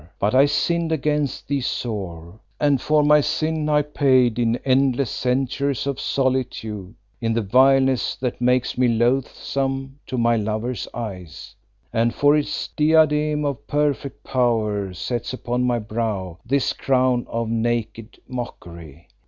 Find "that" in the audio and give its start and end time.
8.15-8.41